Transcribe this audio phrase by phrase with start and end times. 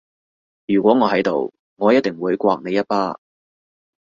[0.65, 3.19] 如果我喺度我一定會摑你一巴